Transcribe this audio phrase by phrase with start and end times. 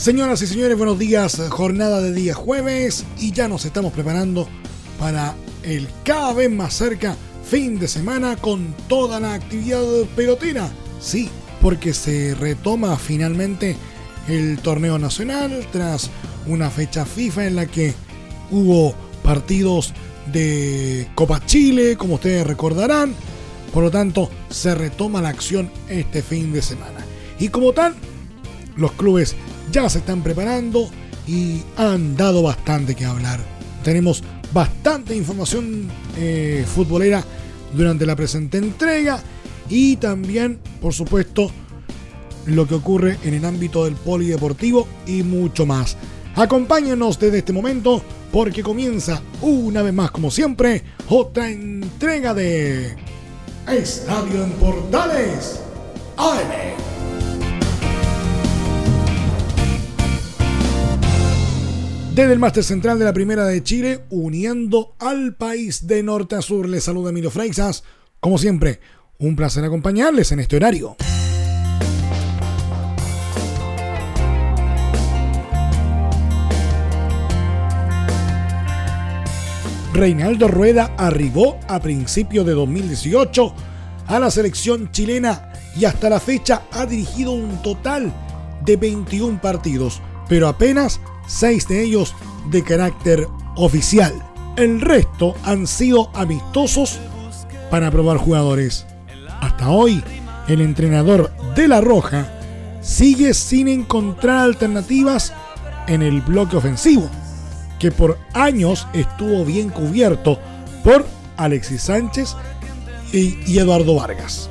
[0.00, 1.38] Señoras y señores, buenos días.
[1.50, 4.48] Jornada de día jueves y ya nos estamos preparando
[4.98, 9.84] para el cada vez más cerca fin de semana con toda la actividad
[10.16, 10.70] pelotera.
[11.02, 11.28] Sí,
[11.60, 13.76] porque se retoma finalmente
[14.26, 16.08] el torneo nacional tras
[16.46, 17.92] una fecha FIFA en la que
[18.50, 19.92] hubo partidos
[20.32, 23.14] de Copa Chile, como ustedes recordarán.
[23.70, 27.04] Por lo tanto, se retoma la acción este fin de semana.
[27.38, 27.94] Y como tal,
[28.76, 29.36] los clubes
[29.70, 30.88] ya se están preparando
[31.26, 33.40] y han dado bastante que hablar.
[33.84, 34.22] Tenemos
[34.52, 37.24] bastante información eh, futbolera
[37.72, 39.22] durante la presente entrega
[39.68, 41.50] y también, por supuesto,
[42.46, 45.96] lo que ocurre en el ámbito del polideportivo y mucho más.
[46.34, 48.02] Acompáñenos desde este momento
[48.32, 52.96] porque comienza una vez más, como siempre, otra entrega de
[53.66, 55.60] Estadio en Portales
[56.16, 56.79] AM.
[62.14, 66.42] Desde el máster central de la Primera de Chile, uniendo al país de norte a
[66.42, 67.84] sur, les saluda Emilio Freixas.
[68.18, 68.80] Como siempre,
[69.18, 70.96] un placer acompañarles en este horario.
[79.94, 83.54] Reinaldo Rueda arribó a principios de 2018
[84.08, 88.12] a la selección chilena y hasta la fecha ha dirigido un total
[88.64, 91.00] de 21 partidos, pero apenas
[91.30, 92.14] seis de ellos
[92.50, 94.12] de carácter oficial.
[94.56, 96.98] El resto han sido amistosos
[97.70, 98.84] para probar jugadores.
[99.40, 100.02] Hasta hoy,
[100.48, 102.28] el entrenador de La Roja
[102.82, 105.32] sigue sin encontrar alternativas
[105.86, 107.08] en el bloque ofensivo,
[107.78, 110.38] que por años estuvo bien cubierto
[110.82, 112.34] por Alexis Sánchez
[113.12, 114.50] y Eduardo Vargas.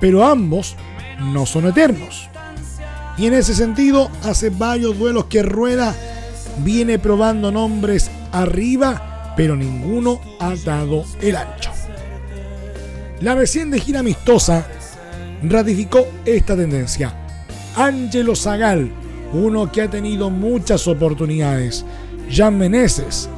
[0.00, 0.76] Pero ambos
[1.20, 2.28] no son eternos.
[3.16, 5.94] Y en ese sentido, hace varios duelos que Rueda
[6.58, 11.70] viene probando nombres arriba, pero ninguno ha dado el ancho.
[13.20, 14.66] La recién de gira amistosa
[15.42, 17.14] ratificó esta tendencia.
[17.76, 18.90] Ángelo Zagal,
[19.32, 21.84] uno que ha tenido muchas oportunidades,
[22.30, 23.28] Jan Meneses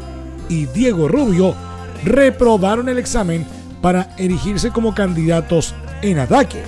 [0.48, 1.54] y Diego Rubio
[2.04, 3.44] reprobaron el examen
[3.82, 6.62] para erigirse como candidatos en ataque.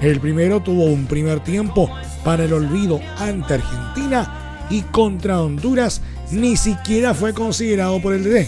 [0.00, 1.88] El primero tuvo un primer tiempo
[2.24, 6.00] para el olvido ante Argentina y contra Honduras
[6.30, 8.46] ni siquiera fue considerado por el DD.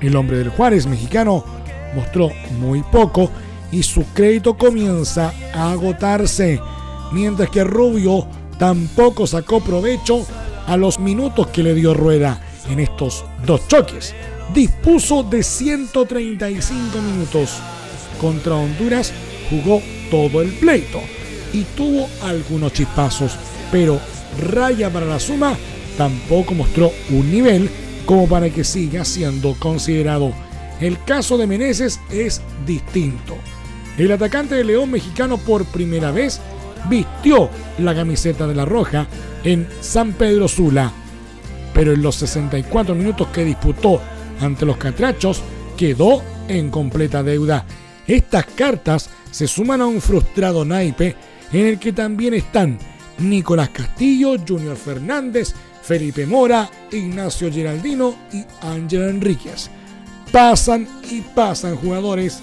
[0.00, 1.44] El hombre del Juárez mexicano
[1.94, 3.30] mostró muy poco
[3.70, 6.60] y su crédito comienza a agotarse,
[7.12, 8.26] mientras que Rubio
[8.58, 10.26] tampoco sacó provecho
[10.66, 14.14] a los minutos que le dio Rueda en estos dos choques.
[14.54, 17.58] Dispuso de 135 minutos.
[18.20, 19.12] Contra Honduras
[19.48, 19.80] jugó
[20.10, 21.00] todo el pleito
[21.52, 23.32] y tuvo algunos chispazos,
[23.70, 24.00] pero
[24.52, 25.56] raya para la suma
[25.96, 27.68] tampoco mostró un nivel
[28.06, 30.32] como para que siga siendo considerado.
[30.80, 33.36] El caso de Meneses es distinto.
[33.98, 36.40] El atacante de León mexicano por primera vez
[36.88, 39.06] vistió la camiseta de la Roja
[39.44, 40.90] en San Pedro Sula,
[41.74, 44.00] pero en los 64 minutos que disputó
[44.40, 45.42] ante los Catrachos
[45.76, 47.66] quedó en completa deuda.
[48.06, 51.14] Estas cartas se suman a un frustrado naipe
[51.52, 52.78] en el que también están
[53.18, 59.70] Nicolás Castillo, Junior Fernández, Felipe Mora, Ignacio Geraldino y Ángel Enríquez.
[60.32, 62.40] Pasan y pasan jugadores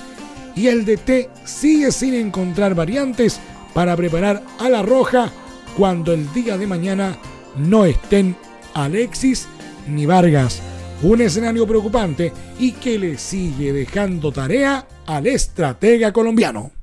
[0.55, 3.39] y el DT sigue sin encontrar variantes
[3.73, 5.31] para preparar a la roja
[5.77, 7.17] cuando el día de mañana
[7.55, 8.35] no estén
[8.73, 9.47] Alexis
[9.87, 10.61] ni Vargas.
[11.03, 16.76] Un escenario preocupante y que le sigue dejando tarea al estratega colombiano.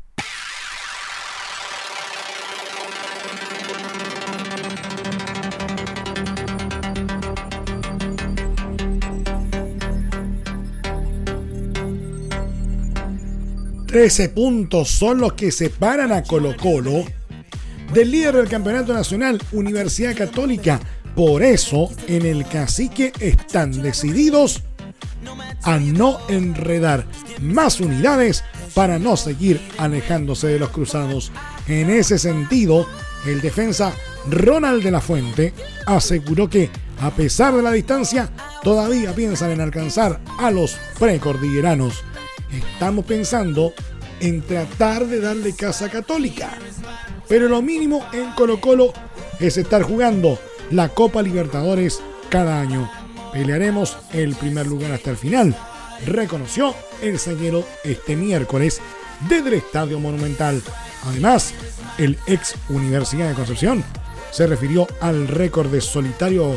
[13.95, 17.05] 13 puntos son los que separan a Colo Colo
[17.93, 20.81] del líder del campeonato nacional, Universidad Católica.
[21.15, 24.65] Por eso, en el cacique están decididos
[25.63, 27.07] a no enredar
[27.41, 28.43] más unidades
[28.75, 31.31] para no seguir alejándose de los cruzados.
[31.69, 32.89] En ese sentido,
[33.27, 33.93] el defensa
[34.29, 35.55] Ronald de la Fuente
[35.87, 36.69] aseguró que,
[37.01, 38.29] a pesar de la distancia,
[38.65, 42.03] todavía piensan en alcanzar a los precordilleranos.
[42.53, 43.73] Estamos pensando
[44.21, 46.51] en tratar de darle casa católica.
[47.29, 48.93] Pero lo mínimo en Colo Colo
[49.41, 50.39] es estar jugando
[50.71, 52.91] la Copa Libertadores cada año.
[53.33, 55.57] Pelearemos el primer lugar hasta el final,
[56.07, 58.81] reconoció el zaguero este miércoles
[59.29, 60.63] desde el Estadio Monumental.
[61.07, 61.53] Además,
[61.99, 63.85] el ex Universidad de Concepción
[64.31, 66.57] se refirió al récord de solitario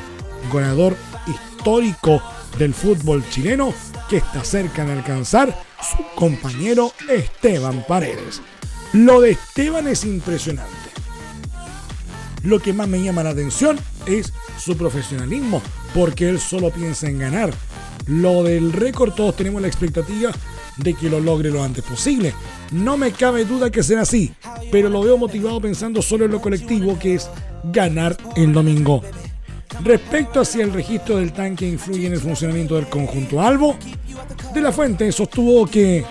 [0.52, 0.96] ganador
[1.28, 2.22] histórico
[2.58, 3.74] del fútbol chileno
[4.10, 8.42] que está cerca de alcanzar su compañero Esteban Paredes.
[8.94, 10.72] Lo de Esteban es impresionante.
[12.44, 15.62] Lo que más me llama la atención es su profesionalismo,
[15.94, 17.54] porque él solo piensa en ganar.
[18.06, 20.32] Lo del récord todos tenemos la expectativa
[20.78, 22.34] de que lo logre lo antes posible.
[22.72, 24.34] No me cabe duda que será así,
[24.72, 27.30] pero lo veo motivado pensando solo en lo colectivo que es
[27.66, 29.02] ganar el domingo.
[29.84, 33.78] Respecto a si el registro del tanque influye en el funcionamiento del conjunto Albo,
[34.54, 36.04] De la Fuente sostuvo que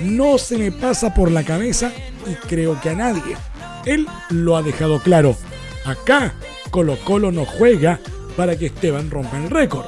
[0.00, 1.92] no se me pasa por la cabeza
[2.30, 3.36] y creo que a nadie.
[3.84, 5.36] Él lo ha dejado claro.
[5.84, 6.32] Acá
[6.70, 8.00] Colo Colo no juega
[8.36, 9.86] para que Esteban rompa el récord.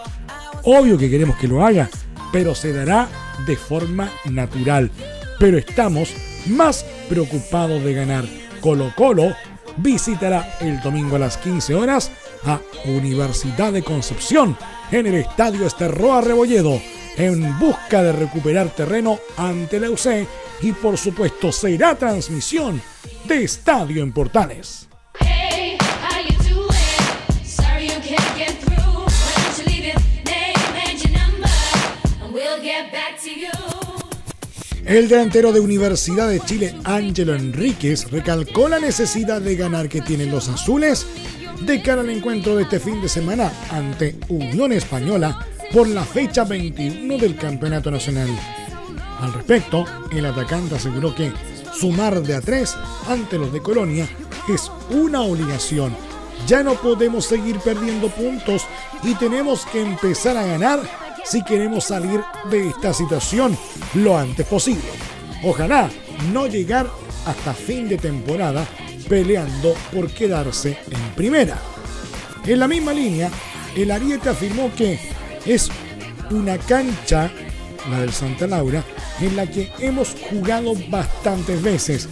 [0.64, 1.88] Obvio que queremos que lo haga,
[2.32, 3.08] pero se dará
[3.46, 4.90] de forma natural.
[5.38, 6.12] Pero estamos
[6.46, 8.24] más preocupados de ganar.
[8.60, 9.34] Colo Colo
[9.76, 12.10] visitará el domingo a las 15 horas
[12.46, 14.56] a Universidad de Concepción
[14.90, 16.80] en el Estadio Esterroa Rebolledo
[17.16, 20.26] en busca de recuperar terreno ante la UC
[20.62, 22.80] y por supuesto será transmisión
[23.24, 24.88] de Estadio en Portales.
[34.84, 40.30] El delantero de Universidad de Chile, Ángelo Enríquez, recalcó la necesidad de ganar que tienen
[40.30, 41.06] los azules
[41.60, 45.38] de cara al encuentro de este fin de semana ante Unión Española
[45.72, 48.28] por la fecha 21 del Campeonato Nacional.
[49.20, 51.32] Al respecto, el atacante aseguró que
[51.72, 52.76] sumar de a tres
[53.08, 54.08] ante los de Colonia
[54.48, 55.96] es una obligación.
[56.46, 58.66] Ya no podemos seguir perdiendo puntos
[59.02, 60.80] y tenemos que empezar a ganar
[61.24, 63.56] si queremos salir de esta situación
[63.94, 64.84] lo antes posible.
[65.42, 65.90] Ojalá
[66.32, 66.88] no llegar
[67.26, 68.66] hasta fin de temporada
[69.08, 71.58] peleando por quedarse en primera.
[72.46, 73.30] En la misma línea,
[73.76, 74.98] el Ariete afirmó que
[75.46, 75.70] es
[76.30, 77.30] una cancha,
[77.90, 78.84] la del Santa Laura,
[79.20, 82.08] en la que hemos jugado bastantes veces.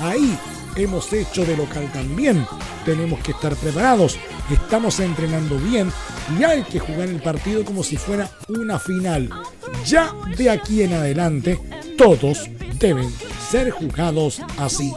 [0.00, 0.38] Ahí
[0.76, 2.46] hemos hecho de local también.
[2.84, 4.18] Tenemos que estar preparados.
[4.50, 5.90] Estamos entrenando bien
[6.38, 9.30] y hay que jugar el partido como si fuera una final.
[9.86, 11.58] Ya de aquí en adelante,
[11.96, 13.10] todos deben
[13.50, 14.92] ser jugados así.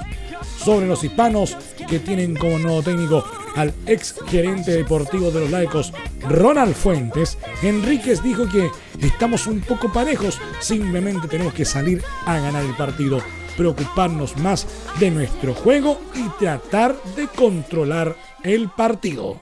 [0.68, 1.56] Sobre los hispanos
[1.88, 3.24] que tienen como nuevo técnico
[3.56, 5.94] al ex gerente deportivo de los laicos,
[6.28, 8.70] Ronald Fuentes, Enríquez dijo que
[9.00, 13.22] estamos un poco parejos, simplemente tenemos que salir a ganar el partido,
[13.56, 14.68] preocuparnos más
[15.00, 19.40] de nuestro juego y tratar de controlar el partido.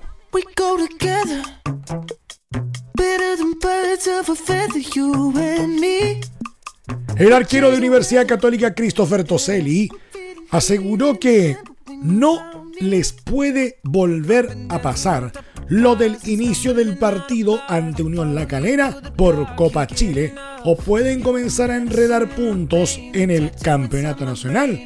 [7.17, 9.89] El arquero de Universidad Católica Christopher Toselli
[10.55, 11.57] aseguró que
[12.01, 15.31] no les puede volver a pasar
[15.67, 21.71] lo del inicio del partido ante Unión La Calera por Copa Chile o pueden comenzar
[21.71, 24.79] a enredar puntos en el Campeonato Nacional,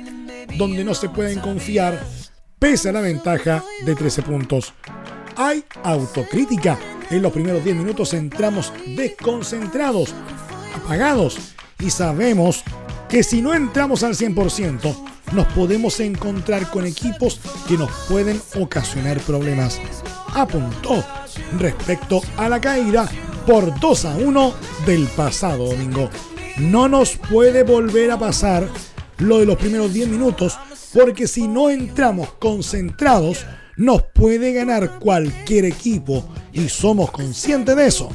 [0.58, 2.00] donde no se pueden confiar
[2.58, 4.74] pese a la ventaja de 13 puntos.
[5.36, 6.80] Hay autocrítica.
[7.12, 10.14] En los primeros 10 minutos entramos desconcentrados,
[10.76, 12.64] apagados y sabemos
[13.08, 19.20] que si no entramos al 100%, nos podemos encontrar con equipos que nos pueden ocasionar
[19.22, 19.80] problemas.
[20.34, 21.04] Apuntó
[21.58, 23.10] respecto a la caída
[23.46, 24.54] por 2 a 1
[24.86, 26.10] del pasado domingo.
[26.58, 28.68] No nos puede volver a pasar
[29.18, 30.58] lo de los primeros 10 minutos
[30.94, 33.46] porque si no entramos concentrados
[33.78, 38.10] nos puede ganar cualquier equipo y somos conscientes de eso.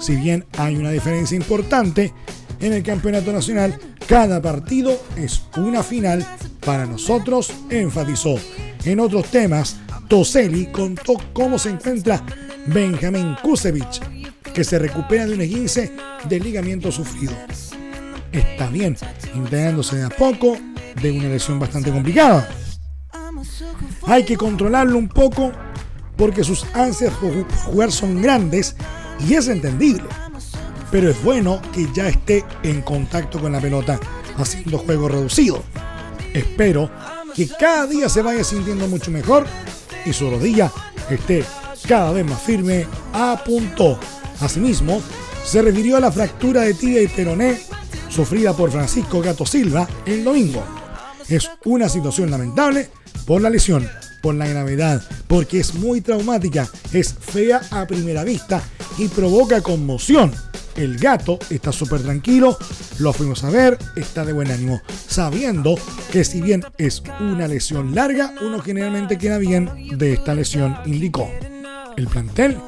[0.00, 2.12] Si bien hay una diferencia importante,
[2.60, 6.26] en el Campeonato Nacional cada partido es una final
[6.64, 8.36] para nosotros, enfatizó.
[8.84, 9.76] En otros temas,
[10.08, 12.22] Toseli contó cómo se encuentra
[12.66, 14.00] Benjamín Kusevich,
[14.52, 15.92] que se recupera de un 15
[16.28, 17.34] de ligamiento sufrido.
[18.32, 18.96] Está bien,
[19.34, 20.56] integrándose de a poco
[21.00, 22.48] de una lesión bastante complicada.
[24.06, 25.52] Hay que controlarlo un poco
[26.16, 28.76] porque sus ansias por jugar son grandes
[29.26, 30.04] y es entendible
[30.94, 33.98] pero es bueno que ya esté en contacto con la pelota,
[34.36, 35.64] haciendo juego reducido.
[36.34, 36.90] Espero
[37.34, 39.46] que cada día se vaya sintiendo mucho mejor
[40.04, 40.70] y su rodilla
[41.08, 41.44] esté
[41.86, 43.98] cada vez más firme, apuntó.
[44.40, 45.00] Asimismo,
[45.44, 47.60] se refirió a la fractura de tibia y peroné
[48.08, 50.62] sufrida por Francisco Gato Silva el domingo.
[51.28, 52.90] Es una situación lamentable
[53.26, 53.88] por la lesión,
[54.20, 58.62] por la gravedad, porque es muy traumática, es fea a primera vista
[58.98, 60.32] y provoca conmoción.
[60.76, 62.56] El gato está súper tranquilo,
[62.98, 65.76] lo fuimos a ver, está de buen ánimo, sabiendo
[66.10, 71.30] que si bien es una lesión larga, uno generalmente queda bien de esta lesión, indicó.
[71.96, 72.58] El plantel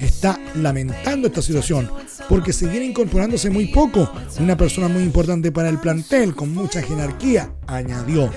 [0.00, 1.88] está lamentando esta situación
[2.28, 7.52] porque se incorporándose muy poco, una persona muy importante para el plantel, con mucha jerarquía,
[7.66, 8.30] añadió.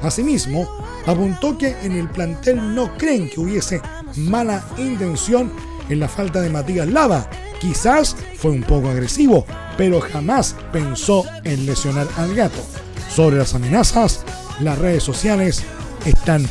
[0.00, 0.68] Asimismo,
[1.06, 3.80] apuntó que en el plantel no creen que hubiese
[4.16, 5.52] mala intención
[5.88, 7.28] en la falta de Matías Lava.
[7.62, 12.60] Quizás fue un poco agresivo, pero jamás pensó en lesionar al gato.
[13.08, 14.24] Sobre las amenazas,
[14.58, 15.62] las redes sociales
[16.04, 16.44] están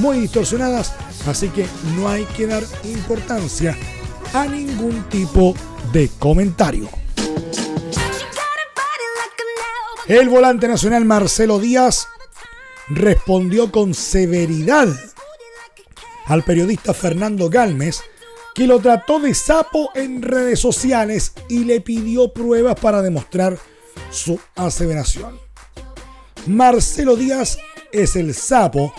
[0.00, 0.94] muy distorsionadas,
[1.26, 3.76] así que no hay que dar importancia
[4.32, 5.54] a ningún tipo
[5.92, 6.88] de comentario.
[10.06, 12.08] El volante nacional Marcelo Díaz
[12.88, 14.88] respondió con severidad
[16.24, 18.02] al periodista Fernando Galmes,
[18.54, 23.58] que lo trató de sapo en redes sociales y le pidió pruebas para demostrar
[24.10, 25.38] su aseveración.
[26.46, 27.58] Marcelo Díaz
[27.92, 28.94] es el sapo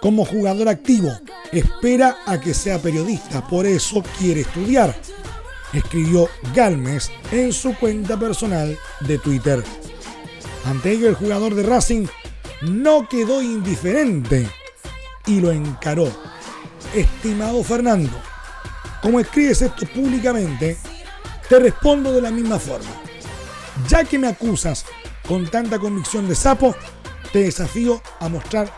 [0.00, 1.10] como jugador activo.
[1.50, 4.94] Espera a que sea periodista, por eso quiere estudiar.
[5.72, 9.64] Escribió Galmes en su cuenta personal de Twitter.
[10.64, 12.06] Ante ello, el jugador de Racing
[12.62, 14.48] no quedó indiferente
[15.26, 16.08] y lo encaró.
[16.94, 18.12] Estimado Fernando,
[19.02, 20.76] como escribes esto públicamente,
[21.48, 22.90] te respondo de la misma forma.
[23.88, 24.84] Ya que me acusas
[25.26, 26.74] con tanta convicción de sapo,
[27.32, 28.72] te desafío a mostrar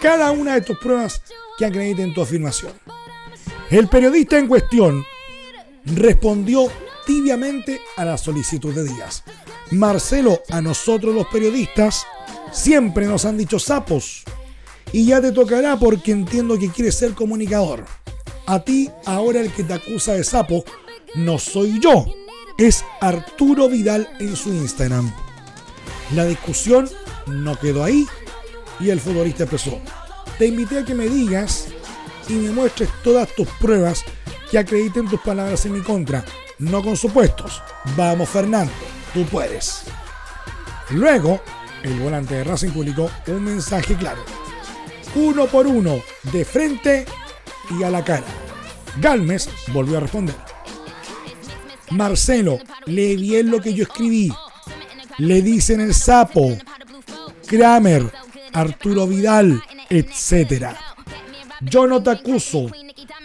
[0.00, 1.22] cada una de tus pruebas
[1.58, 2.72] que acrediten tu afirmación.
[3.70, 5.04] El periodista en cuestión
[5.84, 6.68] respondió
[7.06, 9.24] tibiamente a la solicitud de Díaz.
[9.70, 12.06] Marcelo, a nosotros los periodistas
[12.54, 14.22] Siempre nos han dicho sapos.
[14.92, 17.84] Y ya te tocará porque entiendo que quieres ser comunicador.
[18.46, 20.64] A ti, ahora el que te acusa de sapo,
[21.14, 22.04] no soy yo.
[22.58, 25.12] Es Arturo Vidal en su Instagram.
[26.14, 26.88] La discusión
[27.26, 28.06] no quedó ahí
[28.78, 29.80] y el futbolista empezó.
[30.38, 31.68] Te invité a que me digas
[32.28, 34.04] y me muestres todas tus pruebas
[34.50, 36.24] que acrediten tus palabras en mi contra,
[36.58, 37.62] no con supuestos.
[37.96, 38.72] Vamos Fernando,
[39.14, 39.84] tú puedes.
[40.90, 41.40] Luego
[41.82, 44.22] el volante de Racing publicó un mensaje claro.
[45.14, 46.00] Uno por uno,
[46.32, 47.06] de frente
[47.70, 48.26] y a la cara.
[49.00, 50.34] Galmes volvió a responder.
[51.90, 54.32] Marcelo, lee bien lo que yo escribí.
[55.18, 56.56] Le dicen el sapo,
[57.46, 58.10] Kramer,
[58.52, 60.76] Arturo Vidal, etc.
[61.60, 62.66] Yo no te acuso,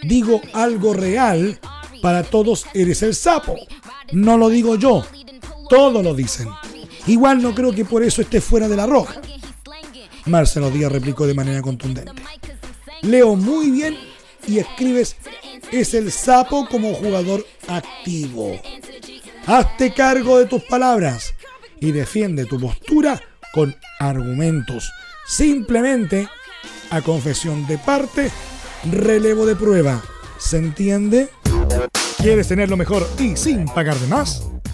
[0.02, 1.58] digo algo real,
[2.00, 3.56] para todos eres el sapo.
[4.12, 5.04] No lo digo yo,
[5.68, 6.48] todos lo dicen.
[7.06, 9.20] Igual no creo que por eso esté fuera de la roja.
[10.26, 12.12] Marcelo Díaz replicó de manera contundente.
[13.02, 13.96] Leo muy bien
[14.46, 15.16] y escribes
[15.72, 18.60] es el sapo como jugador activo.
[19.46, 21.34] Hazte cargo de tus palabras
[21.80, 23.20] y defiende tu postura
[23.52, 24.90] con argumentos.
[25.26, 26.28] Simplemente,
[26.90, 28.30] a confesión de parte,
[28.90, 30.02] relevo de prueba.
[30.38, 31.28] ¿Se entiende?
[32.18, 34.42] ¿Quieres tenerlo mejor y sin pagar de más?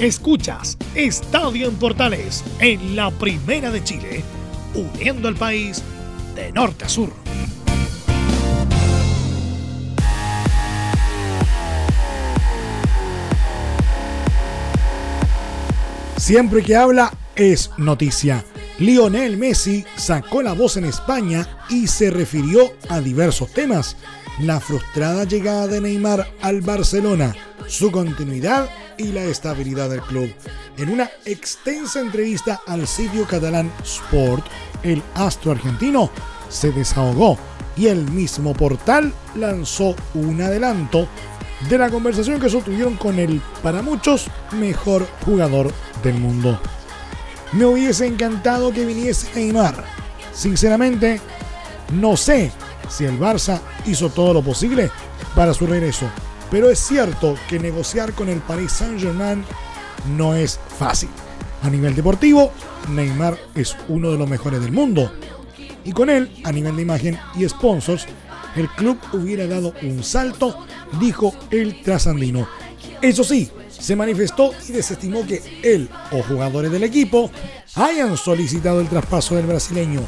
[0.00, 4.22] Escuchas Estadio en Portales en la Primera de Chile,
[4.72, 5.82] uniendo al país
[6.36, 7.12] de norte a sur.
[16.16, 18.44] Siempre que habla es noticia.
[18.78, 23.96] Lionel Messi sacó la voz en España y se refirió a diversos temas
[24.38, 27.34] la frustrada llegada de Neymar al Barcelona,
[27.66, 30.30] su continuidad y la estabilidad del club.
[30.76, 34.44] En una extensa entrevista al sitio catalán Sport,
[34.82, 36.10] el astro argentino
[36.48, 37.38] se desahogó
[37.76, 41.08] y el mismo portal lanzó un adelanto
[41.68, 46.60] de la conversación que sostuvieron con el, para muchos, mejor jugador del mundo.
[47.52, 49.84] Me hubiese encantado que viniese Neymar.
[50.32, 51.20] Sinceramente,
[51.92, 52.52] no sé
[52.88, 54.90] si el Barça hizo todo lo posible
[55.34, 56.06] para su regreso.
[56.50, 59.44] Pero es cierto que negociar con el Paris Saint-Germain
[60.16, 61.10] no es fácil.
[61.62, 62.52] A nivel deportivo,
[62.90, 65.12] Neymar es uno de los mejores del mundo.
[65.84, 68.06] Y con él, a nivel de imagen y sponsors,
[68.56, 70.66] el club hubiera dado un salto,
[71.00, 72.48] dijo el trasandino.
[73.02, 77.30] Eso sí, se manifestó y desestimó que él o jugadores del equipo
[77.74, 80.02] hayan solicitado el traspaso del brasileño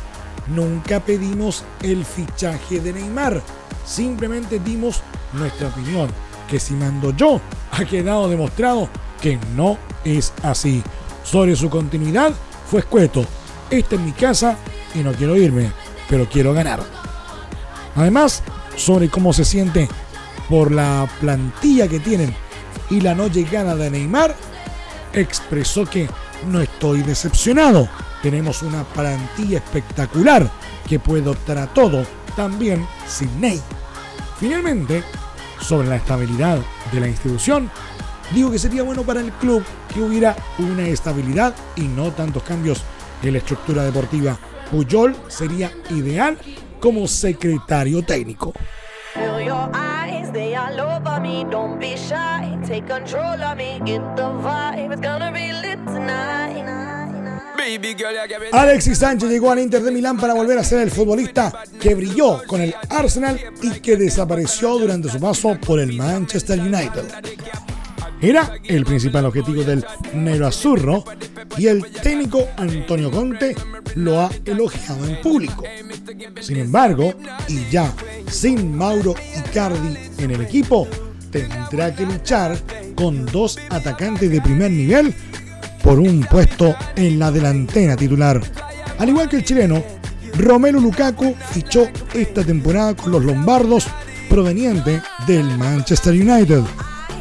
[0.54, 3.40] Nunca pedimos el fichaje de Neymar,
[3.87, 5.00] simplemente dimos
[5.32, 6.09] nuestra opinión,
[6.50, 7.40] que si mando yo,
[7.73, 8.88] ha quedado demostrado
[9.21, 10.83] que no es así.
[11.23, 12.33] Sobre su continuidad
[12.66, 13.25] fue escueto.
[13.71, 14.57] Esta es mi casa
[14.95, 15.71] y no quiero irme,
[16.09, 16.83] pero quiero ganar.
[17.95, 18.42] Además,
[18.76, 19.88] sobre cómo se siente
[20.49, 22.35] por la plantilla que tienen
[22.88, 24.35] y la no llegada de Neymar,
[25.12, 26.09] expresó que
[26.49, 27.88] no estoy decepcionado
[28.23, 30.50] tenemos una plantilla espectacular
[30.87, 32.04] que puede optar a todo,
[32.37, 33.61] también sin Ney.
[34.38, 35.02] Finalmente,
[35.61, 36.59] sobre la estabilidad
[36.93, 37.71] de la institución,
[38.33, 42.83] digo que sería bueno para el club que hubiera una estabilidad y no tantos cambios.
[43.23, 44.38] En la estructura deportiva.
[44.70, 46.38] Puyol sería ideal
[46.81, 48.55] como secretario técnico.
[58.53, 62.42] Alexis Sánchez llegó al Inter de Milán para volver a ser el futbolista que brilló
[62.46, 67.05] con el Arsenal y que desapareció durante su paso por el Manchester United.
[68.23, 71.05] Era el principal objetivo del Nero Azurro
[71.57, 73.57] y el técnico Antonio Conte
[73.94, 75.64] lo ha elogiado en público.
[76.40, 77.14] Sin embargo,
[77.49, 77.92] y ya
[78.31, 80.87] sin Mauro Icardi en el equipo,
[81.31, 82.59] tendrá que luchar
[82.94, 85.14] con dos atacantes de primer nivel
[85.83, 88.40] por un puesto en la delantera titular.
[88.99, 89.83] Al igual que el chileno,
[90.38, 93.87] Romelu Lukaku fichó esta temporada con los lombardos
[94.29, 96.62] proveniente del Manchester United.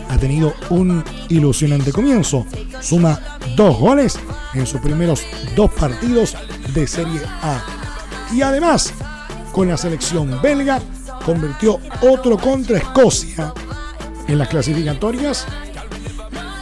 [0.09, 2.45] Ha tenido un ilusionante comienzo.
[2.79, 3.19] Suma
[3.55, 4.17] dos goles
[4.53, 5.23] en sus primeros
[5.55, 6.35] dos partidos
[6.73, 7.61] de Serie A.
[8.33, 8.93] Y además,
[9.51, 10.79] con la selección belga,
[11.25, 13.53] convirtió otro contra Escocia
[14.27, 15.45] en las clasificatorias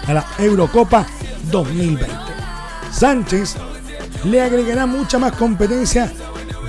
[0.07, 1.05] a la Eurocopa
[1.51, 2.05] 2020.
[2.91, 3.55] Sánchez
[4.23, 6.11] le agregará mucha más competencia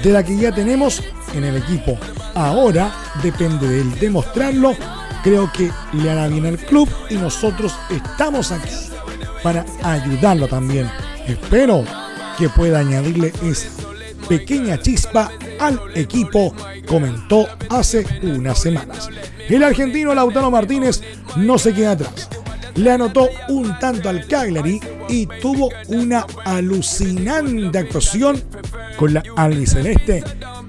[0.02, 1.02] de la que ya tenemos
[1.34, 1.98] en el equipo.
[2.34, 4.74] Ahora depende de él demostrarlo.
[5.22, 8.68] Creo que le hará bien al club y nosotros estamos aquí
[9.42, 10.90] para ayudarlo también.
[11.26, 11.84] Espero
[12.38, 13.68] que pueda añadirle esa
[14.28, 16.54] pequeña chispa al equipo,
[16.86, 19.08] comentó hace unas semanas.
[19.48, 21.02] El argentino Lautaro Martínez
[21.36, 22.28] no se queda atrás
[22.78, 28.40] le anotó un tanto al Cagliari y tuvo una alucinante actuación
[28.96, 30.22] con la albiceleste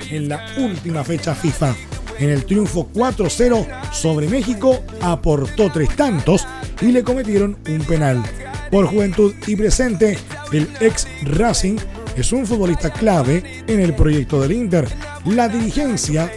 [0.09, 1.75] en la última fecha FIFA.
[2.17, 6.47] En el triunfo 4-0 sobre México aportó tres tantos
[6.81, 8.23] y le cometieron un penal.
[8.71, 10.17] Por juventud y presente,
[10.51, 11.77] el ex Racing
[12.15, 14.87] es un futbolista clave en el proyecto del Inter.
[15.25, 16.31] La dirigencia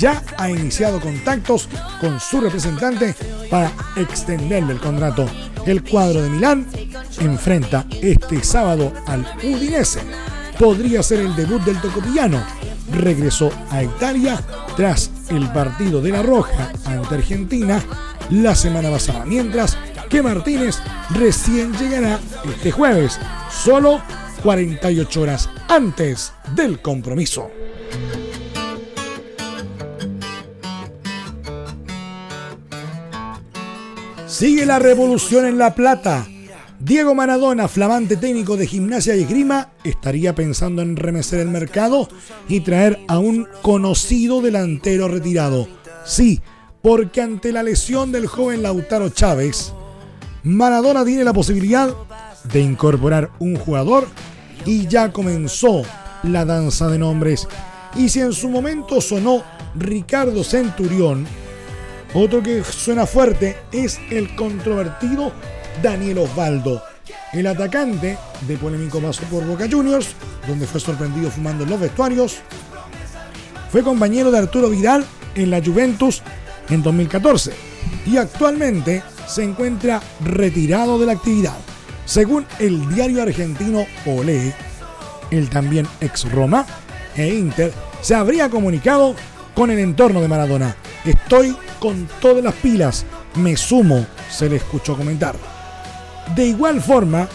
[0.00, 1.68] ya ha iniciado contactos
[2.00, 3.14] con su representante
[3.50, 5.26] para extenderle el contrato.
[5.66, 6.66] El cuadro de Milán
[7.20, 10.00] enfrenta este sábado al Udinese.
[10.58, 12.42] Podría ser el debut del tocopillano.
[12.92, 14.40] Regresó a Italia
[14.74, 17.80] tras el partido de la Roja ante Argentina
[18.30, 19.76] la semana pasada, mientras
[20.08, 20.78] que Martínez
[21.10, 23.18] recién llegará este jueves,
[23.50, 24.00] solo
[24.42, 27.50] 48 horas antes del compromiso.
[34.30, 36.24] Sigue la revolución en La Plata.
[36.78, 42.08] Diego Maradona, flamante técnico de gimnasia y esgrima, estaría pensando en remecer el mercado
[42.48, 45.66] y traer a un conocido delantero retirado.
[46.04, 46.40] Sí,
[46.80, 49.72] porque ante la lesión del joven Lautaro Chávez,
[50.44, 51.92] Maradona tiene la posibilidad
[52.52, 54.06] de incorporar un jugador
[54.64, 55.82] y ya comenzó
[56.22, 57.48] la danza de nombres.
[57.96, 59.42] Y si en su momento sonó
[59.74, 61.26] Ricardo Centurión,
[62.14, 65.32] otro que suena fuerte es el controvertido
[65.82, 66.82] Daniel Osvaldo,
[67.32, 70.08] el atacante de polémico paso por Boca Juniors,
[70.46, 72.38] donde fue sorprendido fumando en los vestuarios.
[73.70, 76.22] Fue compañero de Arturo Vidal en la Juventus
[76.68, 77.52] en 2014
[78.06, 81.56] y actualmente se encuentra retirado de la actividad.
[82.04, 84.52] Según el diario argentino Olé,
[85.30, 86.66] el también ex Roma
[87.14, 89.14] e Inter se habría comunicado
[89.54, 90.74] con el entorno de Maradona.
[91.04, 95.34] Estoy con todas las pilas, me sumo, se le escuchó comentar.
[96.34, 97.26] De igual forma,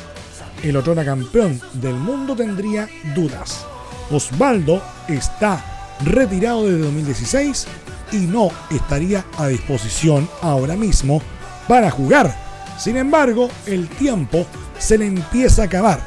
[0.62, 3.65] el otro campeón del mundo tendría dudas.
[4.12, 5.63] Osvaldo está
[6.04, 7.67] retirado desde 2016
[8.12, 11.21] y no estaría a disposición ahora mismo
[11.67, 12.36] para jugar.
[12.78, 14.45] Sin embargo, el tiempo
[14.78, 15.99] se le empieza a acabar.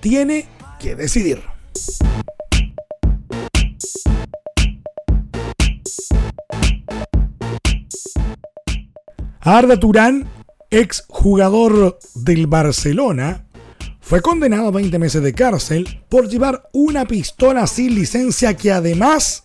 [0.00, 0.46] Tiene
[0.78, 1.42] que decidir.
[9.42, 10.28] Arda Turán,
[10.70, 13.46] ex jugador del Barcelona,
[14.02, 19.40] fue condenado a 20 meses de cárcel por llevar una pistola sin licencia que además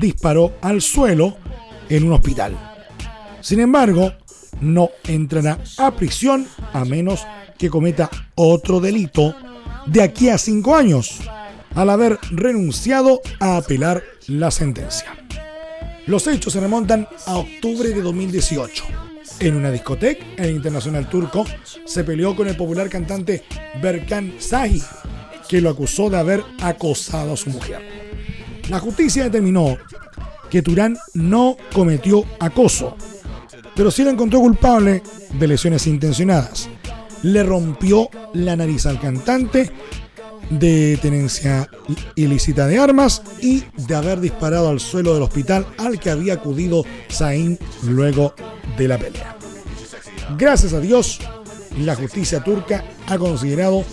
[0.00, 1.36] disparó al suelo
[1.90, 2.56] en un hospital.
[3.42, 4.10] Sin embargo,
[4.62, 7.26] no entrará a prisión a menos
[7.58, 9.34] que cometa otro delito
[9.86, 11.20] de aquí a cinco años,
[11.74, 15.14] al haber renunciado a apelar la sentencia.
[16.06, 18.84] Los hechos se remontan a octubre de 2018.
[19.38, 21.44] En una discoteca, el internacional turco
[21.84, 23.44] se peleó con el popular cantante
[23.82, 24.82] Berkan Sahi,
[25.46, 27.82] que lo acusó de haber acosado a su mujer.
[28.70, 29.76] La justicia determinó
[30.50, 32.96] que Turán no cometió acoso,
[33.74, 35.02] pero sí la encontró culpable
[35.38, 36.70] de lesiones intencionadas.
[37.22, 39.70] Le rompió la nariz al cantante
[40.50, 41.68] de tenencia
[42.14, 46.84] ilícita de armas y de haber disparado al suelo del hospital al que había acudido
[47.10, 48.34] Zain luego
[48.76, 49.36] de la pelea.
[50.36, 51.20] Gracias a Dios,
[51.78, 53.84] la justicia turca ha considerado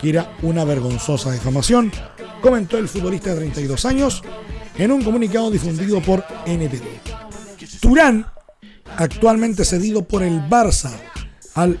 [0.00, 1.92] que era una vergonzosa difamación,
[2.40, 4.22] comentó el futbolista de 32 años
[4.76, 7.80] en un comunicado difundido por NTT.
[7.80, 8.26] Turán,
[8.96, 10.90] actualmente cedido por el Barça
[11.54, 11.78] al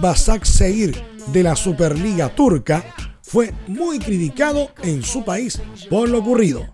[0.00, 2.84] Basak Seir de la Superliga Turca,
[3.28, 5.60] fue muy criticado en su país
[5.90, 6.66] por lo ocurrido.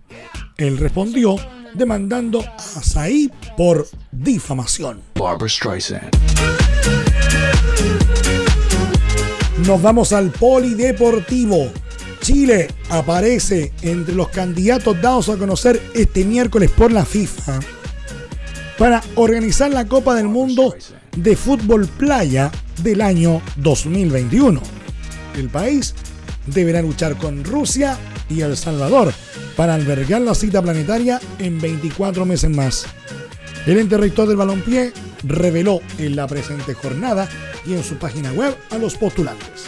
[0.57, 1.35] Él respondió
[1.75, 5.01] demandando a Said por difamación.
[9.67, 11.73] Nos vamos al polideportivo.
[12.21, 17.59] Chile aparece entre los candidatos dados a conocer este miércoles por la FIFA
[18.79, 20.75] para organizar la Copa del Mundo
[21.17, 24.61] de Fútbol Playa del año 2021.
[25.37, 25.95] El país
[26.47, 29.13] deberá luchar con Rusia y El Salvador
[29.57, 32.87] para albergar la cita planetaria en 24 meses más.
[33.67, 37.29] El ente rector del balompié reveló en la presente jornada
[37.67, 39.65] y en su página web a los postulantes.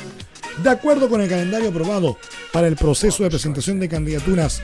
[0.62, 2.18] De acuerdo con el calendario aprobado
[2.52, 4.62] para el proceso de presentación de candidaturas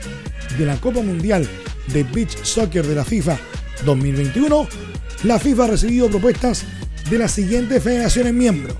[0.57, 1.47] de la Copa Mundial
[1.87, 3.37] de Beach Soccer de la FIFA
[3.85, 4.67] 2021,
[5.23, 6.63] la FIFA ha recibido propuestas
[7.09, 8.75] de las siguientes federaciones miembros.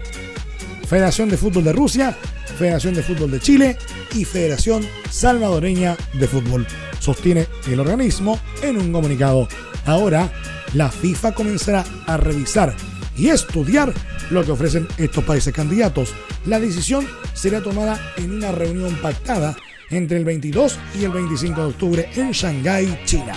[0.88, 2.18] Federación de Fútbol de Rusia,
[2.54, 3.78] Federación de Fútbol de Chile
[4.14, 6.66] y Federación Salvadoreña de Fútbol.
[7.00, 9.48] Sostiene el organismo en un comunicado.
[9.86, 10.32] Ahora,
[10.74, 12.74] la FIFA comenzará a revisar
[13.18, 13.94] y estudiar
[14.30, 16.14] lo que ofrecen estos países candidatos.
[16.46, 19.56] La decisión será tomada en una reunión pactada
[19.90, 23.34] entre el 22 y el 25 de octubre en Shanghái, China.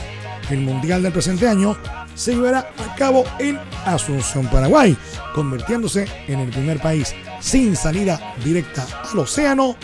[0.50, 1.76] El Mundial del presente año
[2.16, 4.96] se llevará a cabo en Asunción, Paraguay,
[5.34, 9.76] convirtiéndose en el primer país sin salida directa al océano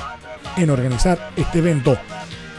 [0.57, 1.97] en organizar este evento.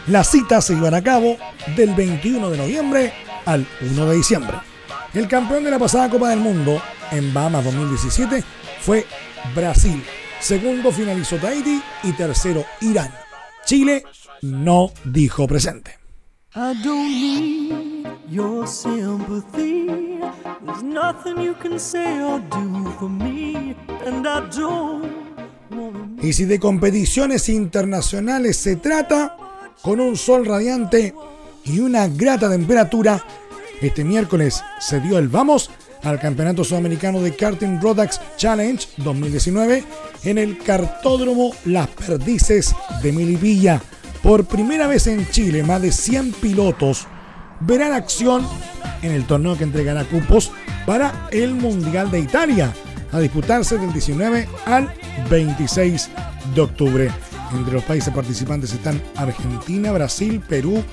[0.07, 1.37] Las citas se llevará a cabo
[1.75, 3.13] del 21 de noviembre
[3.45, 4.57] al 1 de diciembre.
[5.13, 6.81] El campeón de la pasada Copa del Mundo
[7.11, 8.43] en Bahamas 2017
[8.81, 9.05] fue
[9.55, 10.03] Brasil.
[10.39, 13.13] Segundo finalizó Tahiti y tercero Irán.
[13.65, 14.03] Chile
[14.41, 15.99] no dijo presente.
[26.21, 29.35] Y si de competiciones internacionales se trata,
[29.81, 31.13] con un sol radiante
[31.65, 33.23] y una grata temperatura,
[33.81, 35.69] este miércoles se dio el vamos
[36.03, 39.83] al Campeonato Sudamericano de Karting Rodax Challenge 2019
[40.23, 43.81] en el cartódromo Las Perdices de Milipilla.
[44.21, 47.07] Por primera vez en Chile, más de 100 pilotos
[47.65, 48.45] verán acción
[49.01, 50.51] en el torneo que entregará cupos
[50.85, 52.73] para el Mundial de Italia,
[53.11, 54.93] a disputarse del 19 al
[55.29, 56.09] 26
[56.55, 57.11] de octubre.
[57.53, 60.83] Entre los países participantes están Argentina, Brasil, Perú,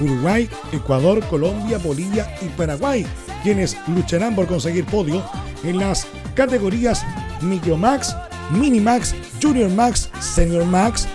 [0.00, 3.06] Uruguay, Ecuador, Colombia, Bolivia y Paraguay,
[3.42, 5.22] quienes lucharán por conseguir podio
[5.62, 7.04] en las categorías
[7.42, 8.16] Micromax,
[8.50, 11.06] Minimax, Junior Max, Senior Max,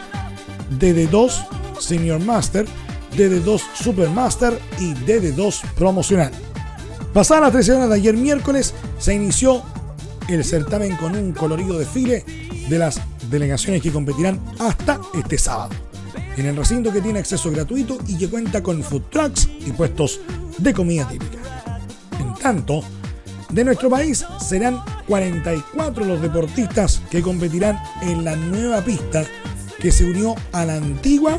[0.79, 2.67] DD2, Senior Master,
[3.15, 6.31] DD2 Supermaster y DD2 Promocional.
[7.13, 9.63] Pasada las 13 horas de ayer miércoles, se inició
[10.27, 12.23] el certamen con un colorido desfile
[12.69, 15.71] de las delegaciones que competirán hasta este sábado.
[16.37, 20.21] En el recinto que tiene acceso gratuito y que cuenta con food trucks y puestos
[20.57, 21.39] de comida típica.
[22.19, 22.81] En tanto,
[23.49, 29.25] de nuestro país serán 44 los deportistas que competirán en la nueva pista
[29.79, 31.37] que se unió a la antigua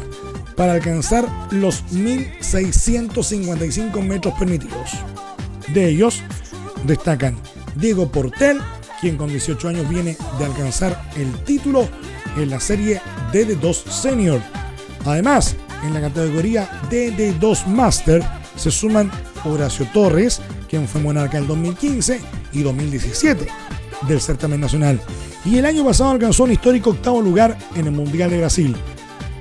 [0.56, 4.90] para alcanzar los 1.655 metros permitidos.
[5.68, 6.22] De ellos
[6.86, 7.36] destacan
[7.76, 8.60] Diego Portel,
[9.00, 11.88] quien con 18 años viene de alcanzar el título
[12.36, 13.00] en la serie
[13.32, 14.40] DD2 Senior.
[15.04, 18.22] Además, en la categoría DD2 Master
[18.56, 19.10] se suman
[19.44, 22.20] Horacio Torres, quien fue monarca en 2015
[22.52, 23.46] y 2017
[24.06, 25.00] del certamen nacional.
[25.44, 28.76] Y el año pasado alcanzó un histórico octavo lugar en el Mundial de Brasil.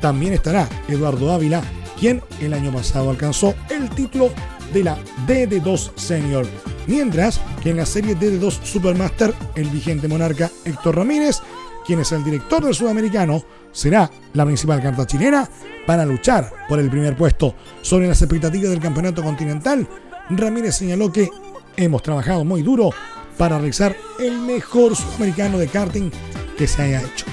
[0.01, 1.61] También estará Eduardo Ávila,
[1.99, 4.31] quien el año pasado alcanzó el título
[4.73, 6.45] de la DD2 Senior.
[6.87, 11.37] Mientras que en la serie DD2 Supermaster, el vigente monarca Héctor Ramírez,
[11.85, 15.47] quien es el director del sudamericano, será la principal carta chilena
[15.85, 17.55] para luchar por el primer puesto.
[17.81, 19.87] Sobre las expectativas del campeonato continental,
[20.29, 21.29] Ramírez señaló que
[21.77, 22.89] hemos trabajado muy duro
[23.37, 26.11] para realizar el mejor sudamericano de karting
[26.57, 27.30] que se haya hecho.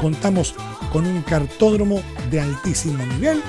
[0.00, 0.54] Contamos
[0.92, 3.42] con un cartódromo de altísimo nivel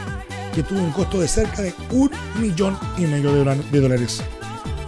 [0.53, 2.09] que tuvo un costo de cerca de un
[2.39, 4.21] millón y medio de dólares.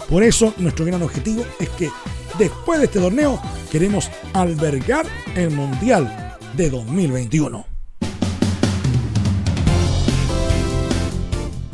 [0.10, 1.90] Por eso nuestro gran objetivo es que
[2.38, 3.40] después de este torneo
[3.72, 7.66] queremos albergar el Mundial de 2021.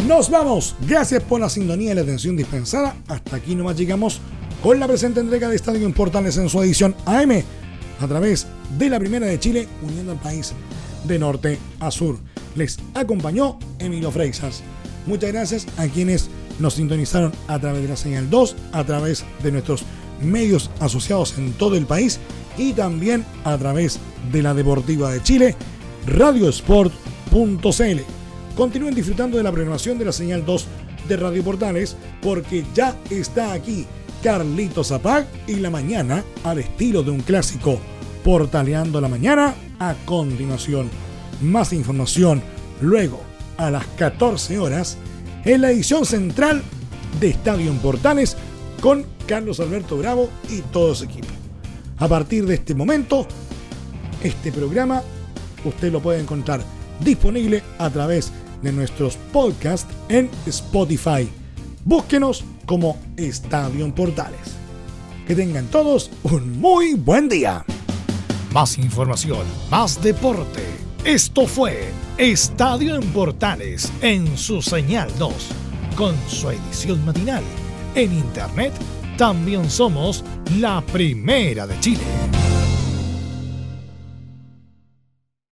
[0.08, 0.76] Nos vamos.
[0.88, 2.96] Gracias por la sintonía y la atención dispensada.
[3.08, 4.22] Hasta aquí nomás llegamos
[4.64, 7.44] con la presente entrega de Estadio en Portales en su edición AM
[8.00, 10.54] a través de la Primera de Chile, uniendo al país
[11.06, 12.18] de norte a sur.
[12.56, 14.64] Les acompañó Emilio Freixas.
[15.06, 16.30] Muchas gracias a quienes
[16.60, 19.84] nos sintonizaron a través de la señal 2, a través de nuestros
[20.22, 22.20] medios asociados en todo el país
[22.58, 24.00] y también a través
[24.32, 25.56] de la Deportiva de Chile,
[26.08, 28.02] radiosport.cl.
[28.56, 30.66] Continúen disfrutando de la programación de la señal 2
[31.08, 33.86] de Radio Portales porque ya está aquí
[34.22, 37.80] Carlito Zapag y la mañana al estilo de un clásico.
[38.24, 40.90] Portaleando la mañana a continuación.
[41.42, 42.42] Más información
[42.82, 43.22] luego
[43.58, 44.98] a las 14 horas
[45.46, 46.62] en la edición central
[47.20, 48.38] de Estadio en Portales
[48.82, 51.28] con Carlos Alberto Bravo y todo su equipo.
[51.98, 53.28] A partir de este momento,
[54.24, 55.02] este programa
[55.66, 56.62] usted lo puede encontrar
[57.00, 61.28] disponible a través de nuestros podcasts en Spotify.
[61.84, 64.58] Búsquenos como Estadio en Portales.
[65.26, 67.66] Que tengan todos un muy buen día.
[68.54, 70.64] Más información, más deporte.
[71.04, 75.34] Esto fue Estadio en Portales en su señal 2,
[75.96, 77.44] con su edición matinal.
[77.96, 78.74] En internet
[79.18, 80.24] también somos
[80.60, 82.37] la primera de Chile.